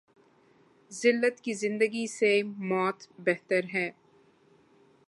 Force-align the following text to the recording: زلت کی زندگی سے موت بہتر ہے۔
زلت 0.91 1.39
کی 1.41 1.53
زندگی 1.53 2.05
سے 2.07 2.31
موت 2.43 3.07
بہتر 3.19 3.63
ہے۔ 3.73 3.89